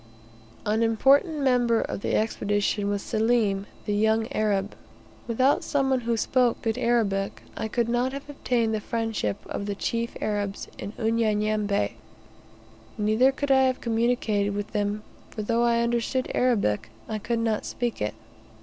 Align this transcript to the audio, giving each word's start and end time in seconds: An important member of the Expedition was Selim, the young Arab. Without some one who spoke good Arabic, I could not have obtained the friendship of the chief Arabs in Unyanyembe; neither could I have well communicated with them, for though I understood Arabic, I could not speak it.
An 0.65 0.81
important 0.81 1.41
member 1.43 1.79
of 1.81 2.01
the 2.01 2.15
Expedition 2.15 2.89
was 2.89 3.03
Selim, 3.03 3.67
the 3.85 3.93
young 3.93 4.27
Arab. 4.31 4.73
Without 5.27 5.63
some 5.63 5.91
one 5.91 5.99
who 5.99 6.17
spoke 6.17 6.59
good 6.63 6.75
Arabic, 6.79 7.43
I 7.55 7.67
could 7.67 7.87
not 7.87 8.11
have 8.11 8.27
obtained 8.27 8.73
the 8.73 8.79
friendship 8.81 9.37
of 9.45 9.67
the 9.67 9.75
chief 9.75 10.17
Arabs 10.19 10.67
in 10.79 10.93
Unyanyembe; 10.97 11.91
neither 12.97 13.31
could 13.31 13.51
I 13.51 13.61
have 13.65 13.75
well 13.75 13.83
communicated 13.83 14.55
with 14.55 14.71
them, 14.71 15.03
for 15.29 15.43
though 15.43 15.61
I 15.65 15.81
understood 15.83 16.31
Arabic, 16.33 16.89
I 17.07 17.19
could 17.19 17.37
not 17.37 17.63
speak 17.63 18.01
it. 18.01 18.15